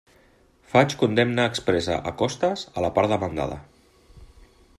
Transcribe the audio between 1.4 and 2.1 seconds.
expressa